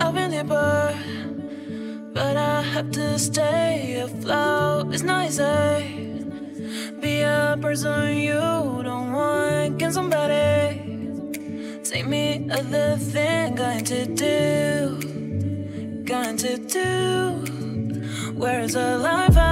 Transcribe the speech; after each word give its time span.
I've 0.00 0.14
been 0.14 0.32
here, 0.32 0.44
but 0.44 2.36
I 2.36 2.62
have 2.62 2.90
to 2.92 3.18
stay 3.18 4.00
afloat. 4.00 4.94
It's 4.94 5.02
nicer. 5.02 5.82
Be 7.00 7.22
a 7.22 7.58
person 7.60 8.16
you 8.16 8.40
don't 8.82 9.12
want. 9.12 9.78
Can 9.78 9.92
somebody 9.92 10.80
take 11.84 12.06
me 12.06 12.48
other 12.50 12.96
thing? 12.96 13.54
Going 13.54 13.84
to 13.84 14.06
do, 14.06 14.98
going 16.04 16.36
to 16.38 16.56
do. 16.58 17.44
Where's 18.36 18.72
the 18.74 18.98
life? 18.98 19.36
I 19.36 19.51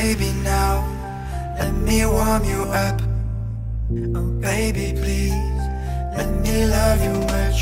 baby 0.00 0.30
now 0.44 0.74
Let 1.58 1.74
me 1.74 2.06
warm 2.06 2.44
you 2.44 2.62
up. 2.86 2.98
Oh 4.18 4.30
baby 4.48 4.86
please 5.00 5.62
Let 6.16 6.30
me 6.44 6.54
love 6.76 7.00
you 7.06 7.16
much. 7.34 7.58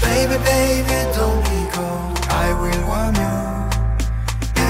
Baby, 0.00 0.36
baby, 0.52 0.98
don't 1.16 1.42
be 1.50 1.60
cold 1.74 2.16
I 2.44 2.46
will 2.60 2.82
warm 2.90 3.16
you. 3.24 3.36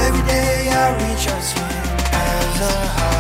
Every 0.05 0.25
day 0.35 0.69
I 0.83 0.87
reach 1.01 1.25
out 1.33 1.43
sweet 1.51 1.87
as 2.29 2.61
a 2.69 2.75
heart. 2.97 3.20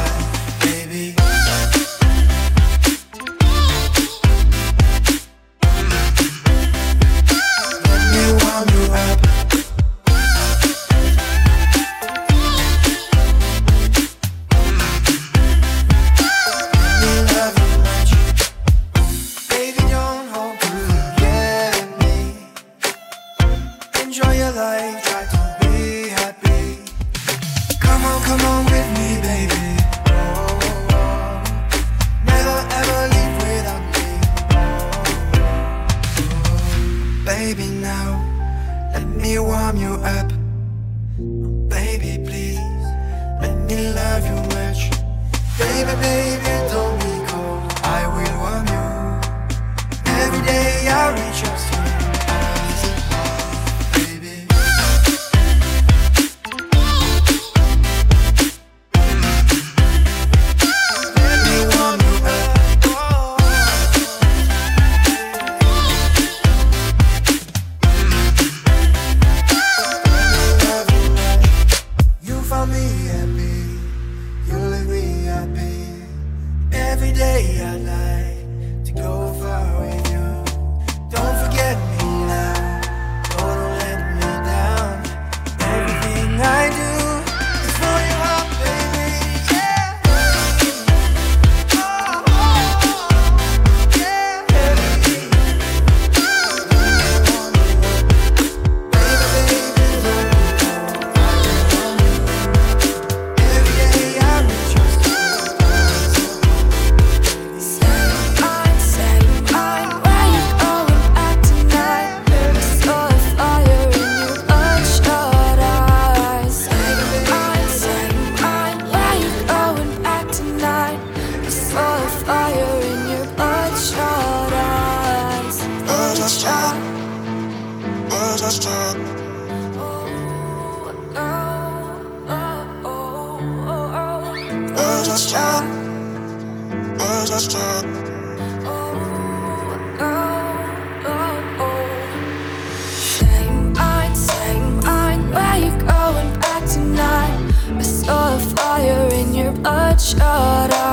Your 150.00 150.16
bloodshot 150.16 150.89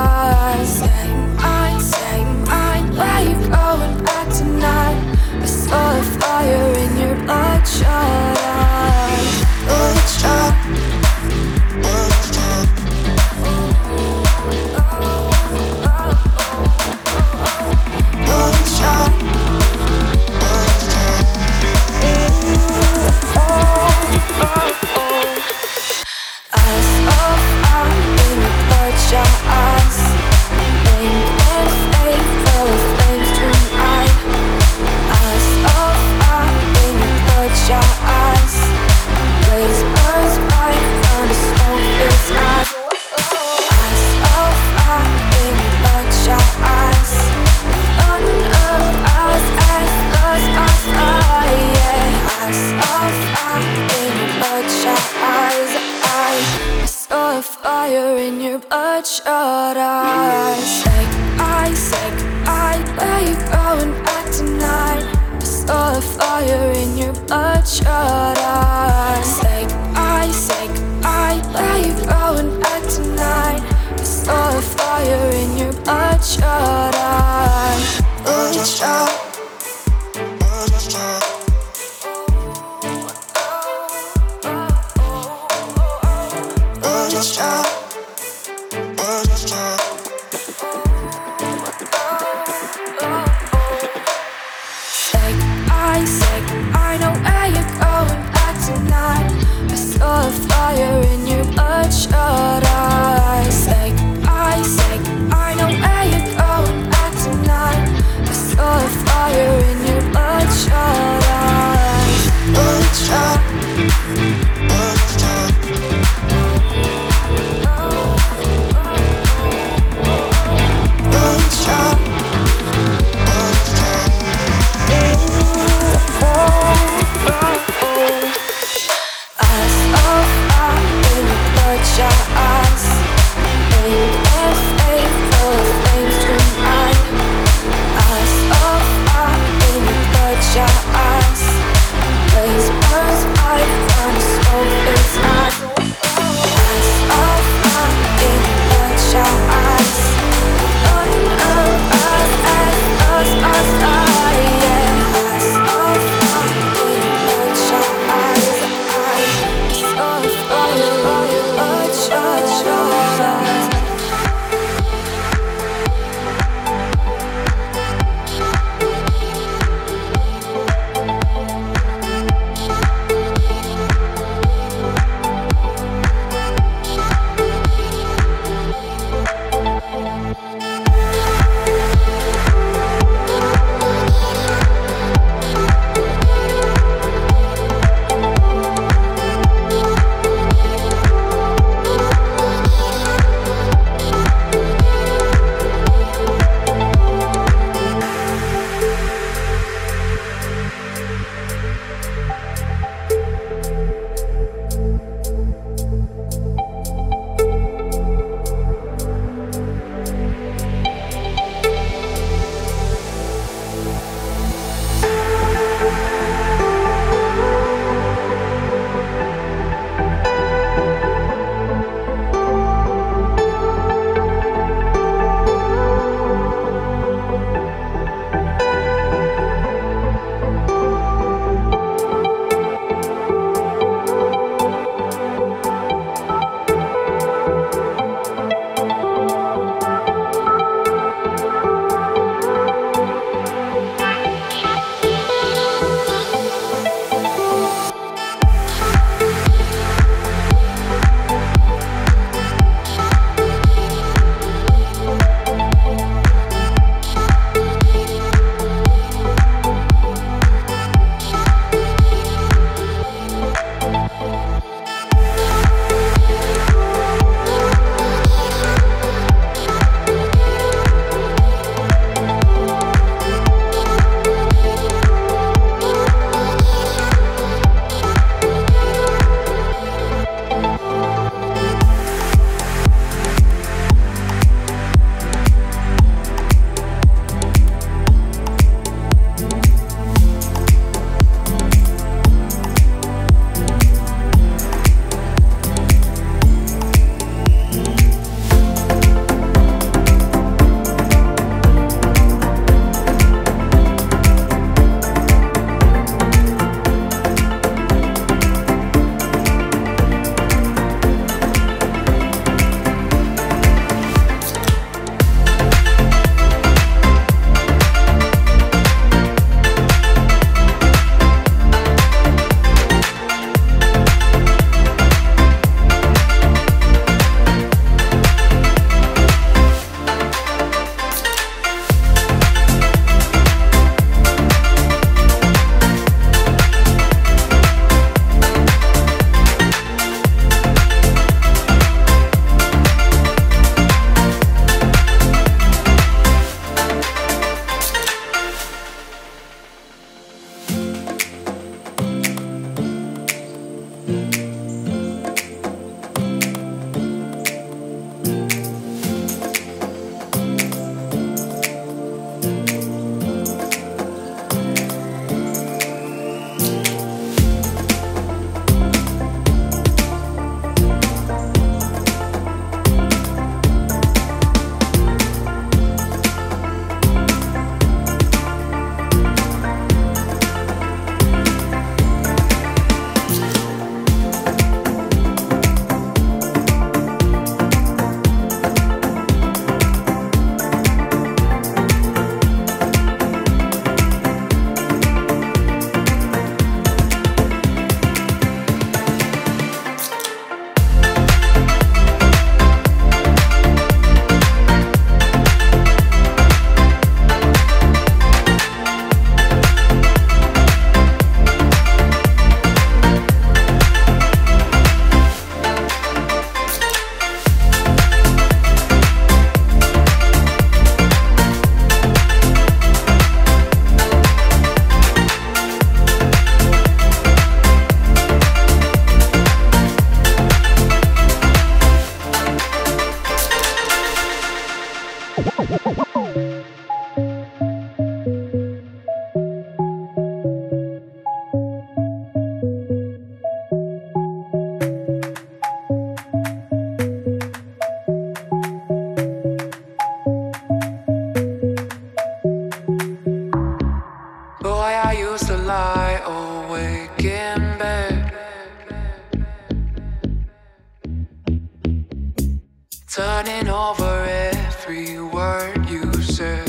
word 465.38 465.88
you 465.88 466.12
said. 466.23 466.67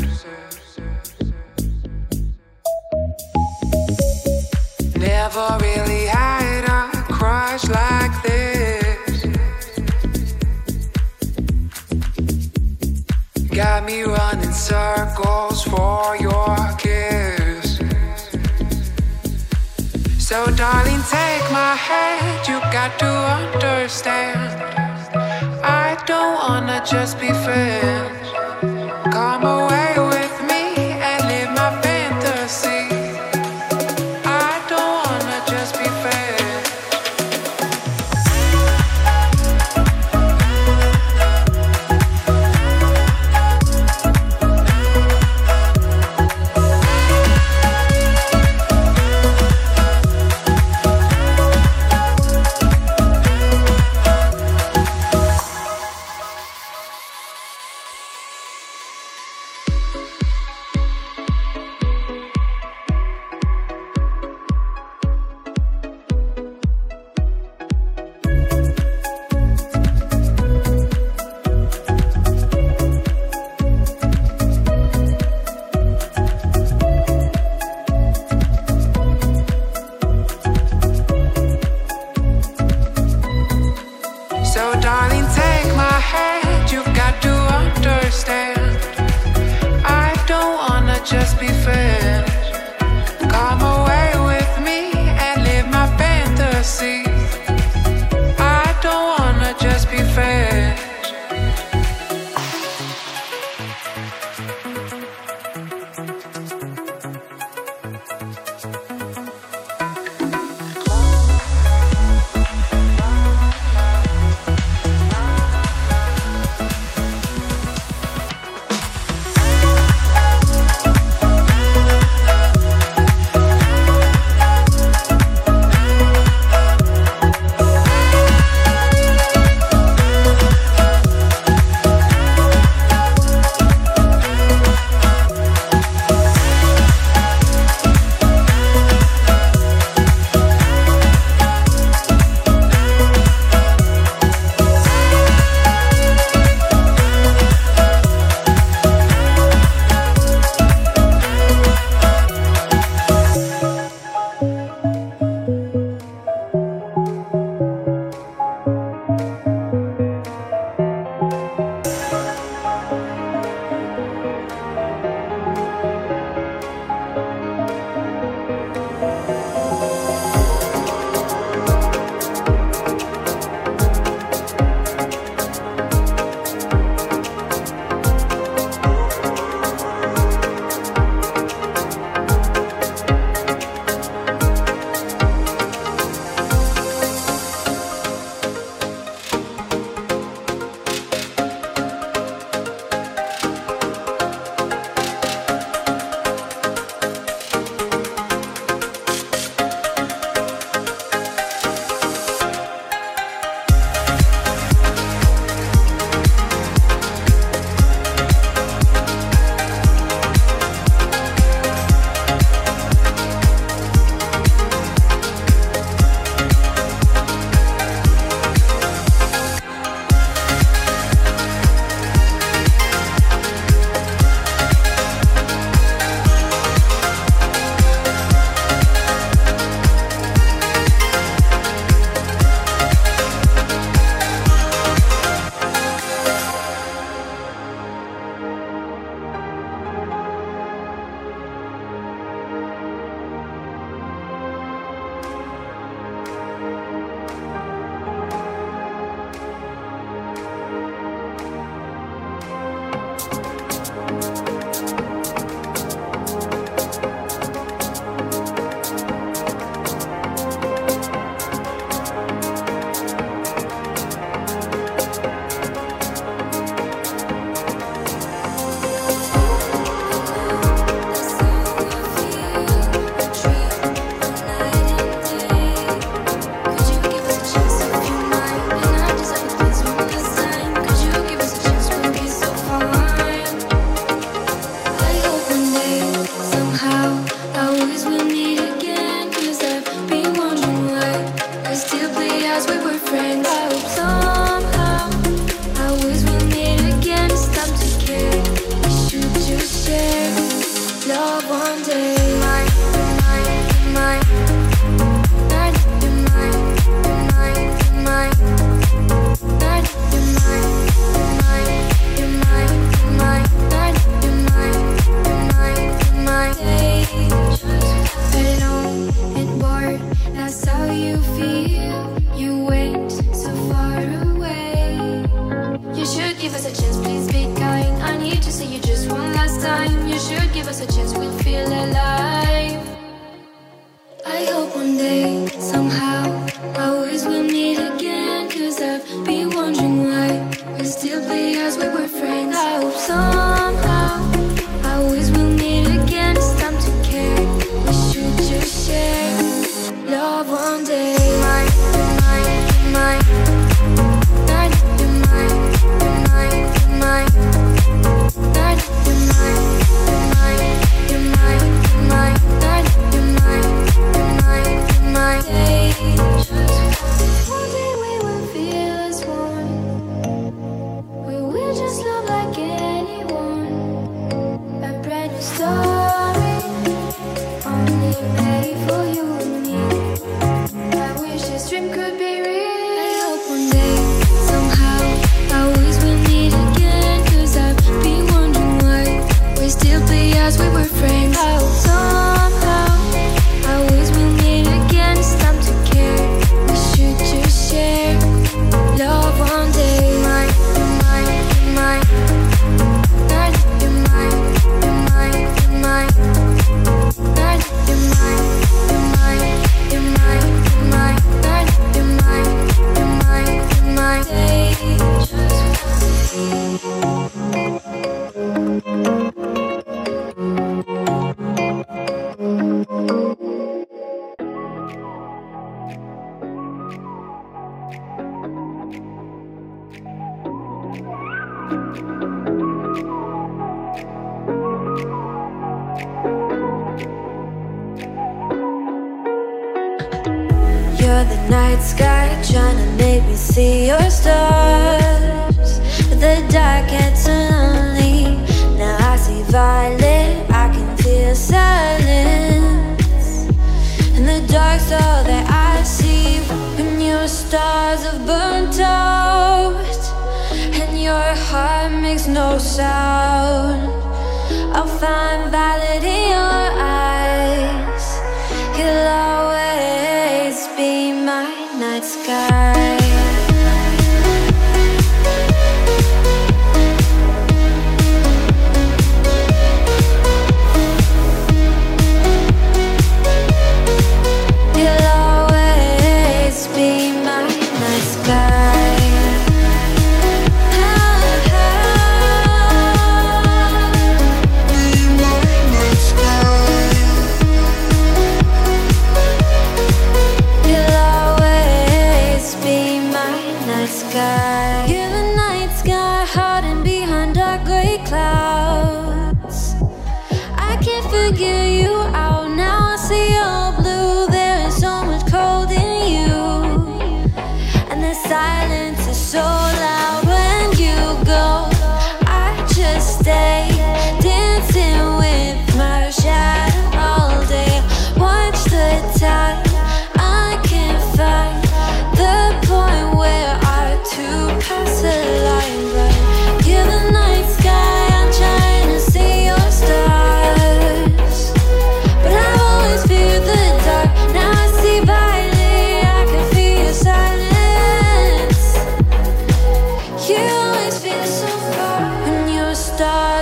Never 4.94 5.46
really 5.62 6.04
had 6.04 6.64
a 6.80 6.82
crush 7.16 7.64
like 7.80 8.14
this. 8.28 9.24
Got 13.58 13.86
me 13.86 14.02
running 14.02 14.52
circles 14.52 15.62
for 15.62 16.16
your 16.26 16.56
kiss. 16.84 17.66
So, 20.28 20.38
darling, 20.60 21.02
take 21.16 21.46
my 21.60 21.74
hand. 21.88 22.46
You 22.48 22.58
got 22.76 22.98
to 23.02 23.10
understand. 23.38 24.48
I 25.64 25.96
don't 26.06 26.34
wanna 26.42 26.82
just 26.84 27.18
be 27.18 27.28
friends. 27.44 28.17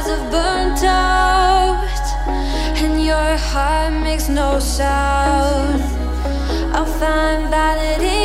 have 0.08 0.30
burnt 0.30 0.82
out 0.84 1.84
And 2.82 3.04
your 3.04 3.36
heart 3.50 3.94
makes 4.02 4.28
no 4.28 4.58
sound. 4.60 5.82
I'll 6.74 6.86
find 7.00 7.48
validity 7.48 8.15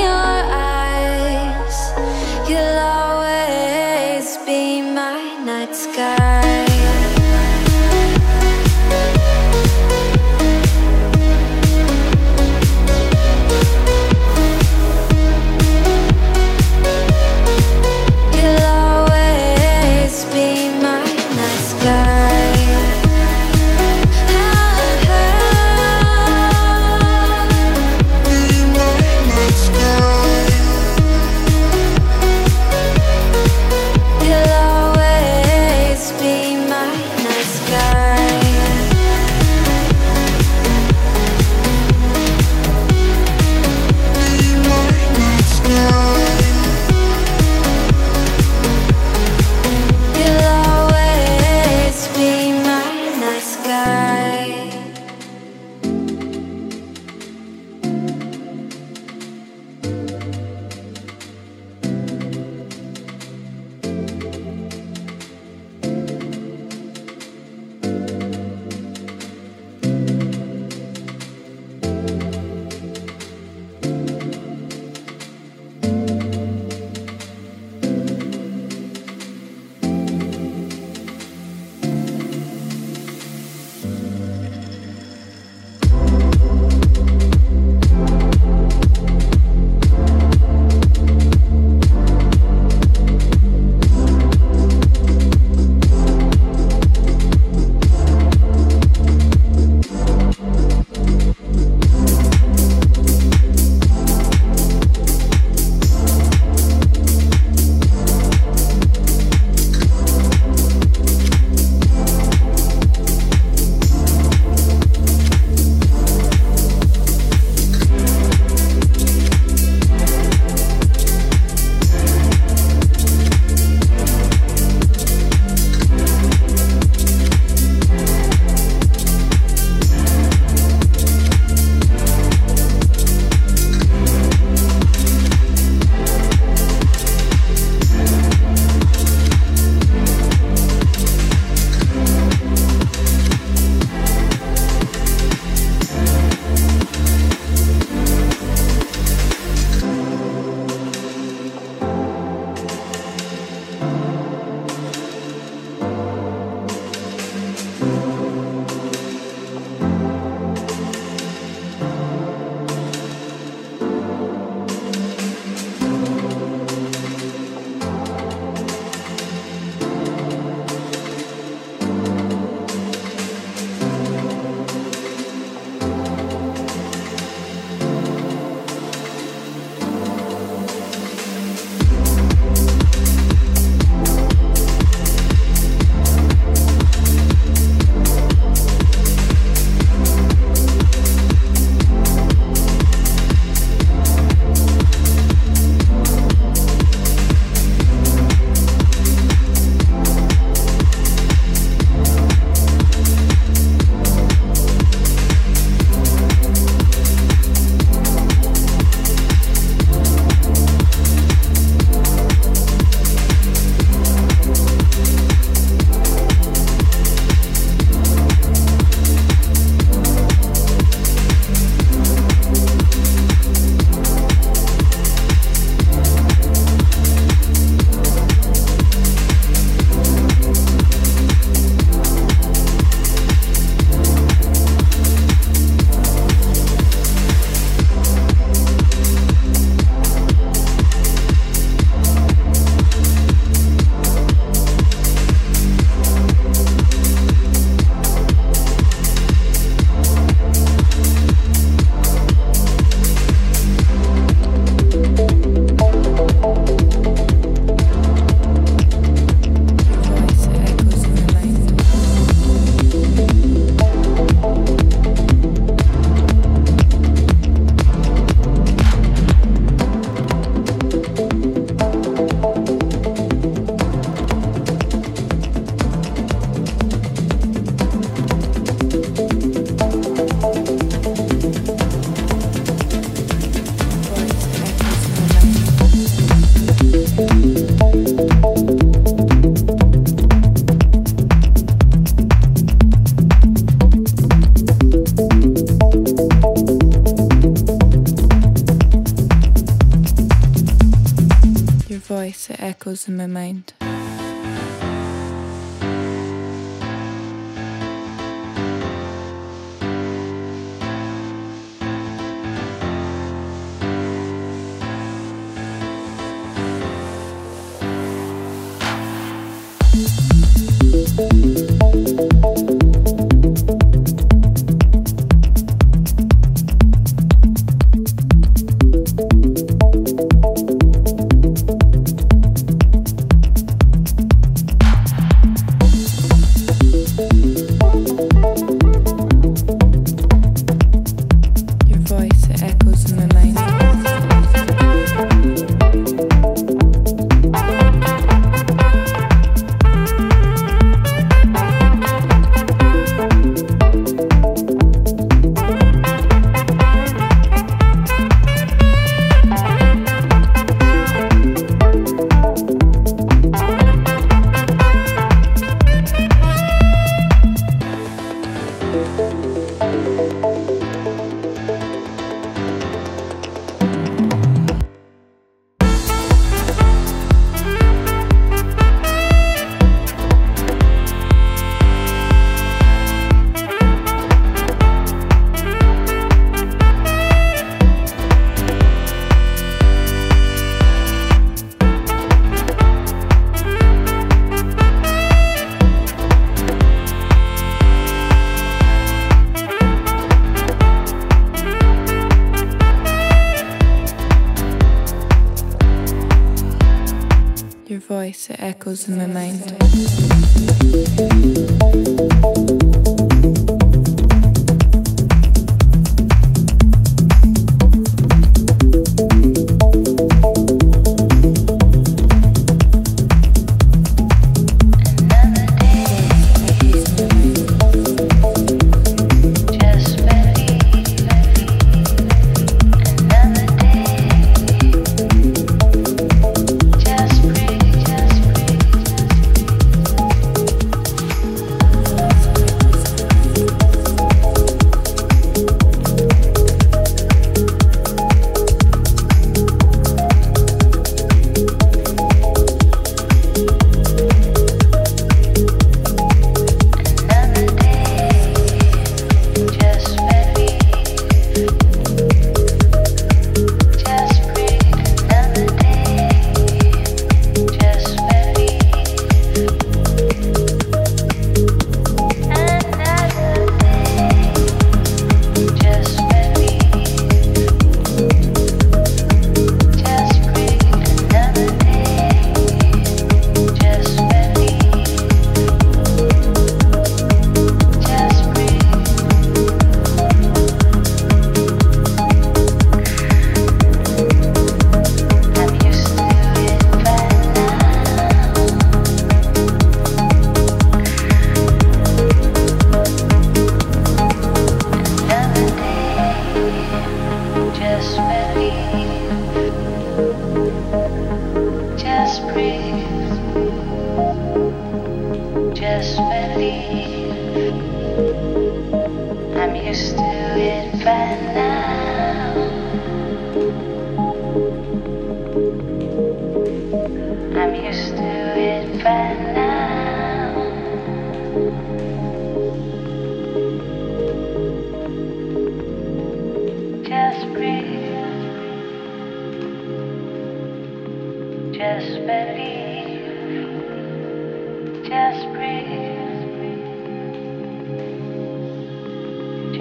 in 408.92 409.17
my 409.17 409.25
mind. 409.25 409.81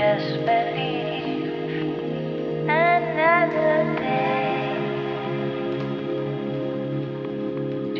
just 0.00 0.32
believe 0.46 1.52
another 2.64 3.84
day. 3.98 4.72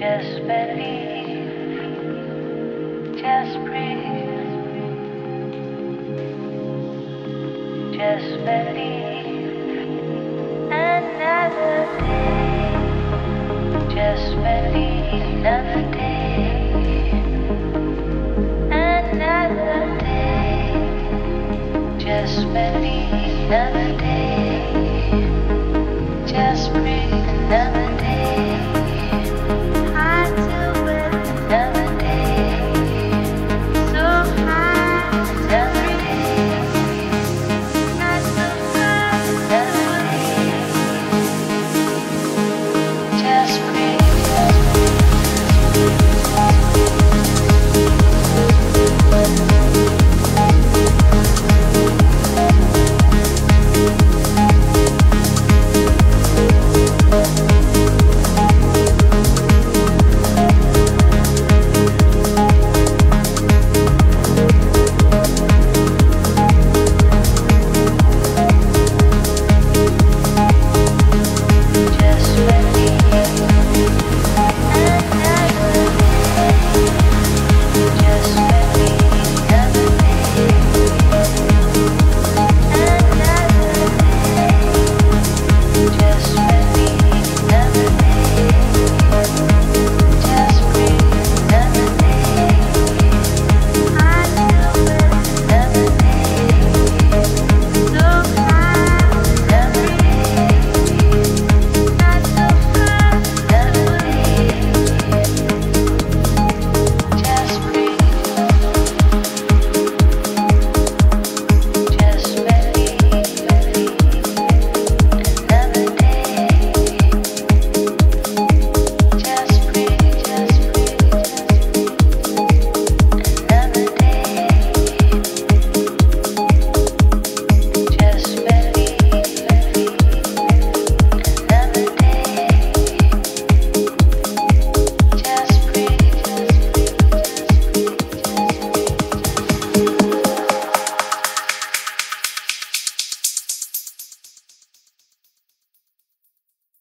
Just 0.00 0.34
believe, 0.48 1.52
just 3.20 3.54
breathe. 3.66 3.99